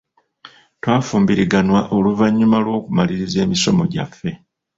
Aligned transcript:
Twafumbiriganwa 0.81 1.79
oluvannyuma 1.95 2.57
lw'okumaliriza 2.65 3.37
emisomo 3.45 3.83
gyaffe. 3.93 4.31